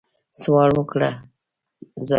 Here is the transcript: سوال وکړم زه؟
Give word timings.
سوال 0.41 0.69
وکړم 0.77 1.15
زه؟ 2.07 2.09